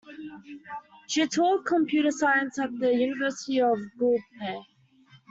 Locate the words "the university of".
2.79-3.77